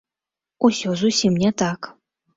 Усе 0.69 0.95
зусім 1.03 1.37
не 1.45 1.51
так. 1.63 1.95